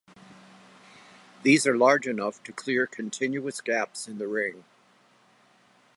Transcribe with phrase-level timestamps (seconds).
[1.43, 4.63] These are large enough to clear continuous gaps in the ring.